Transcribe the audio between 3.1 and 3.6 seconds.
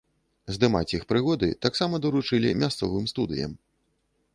студыям.